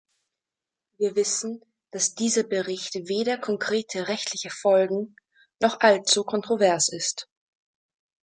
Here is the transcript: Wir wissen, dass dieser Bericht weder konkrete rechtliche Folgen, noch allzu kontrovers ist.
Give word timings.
Wir 0.97 1.15
wissen, 1.15 1.61
dass 1.91 2.15
dieser 2.15 2.41
Bericht 2.41 2.95
weder 3.07 3.37
konkrete 3.37 4.07
rechtliche 4.07 4.49
Folgen, 4.49 5.15
noch 5.61 5.79
allzu 5.81 6.23
kontrovers 6.23 6.89
ist. 6.89 7.29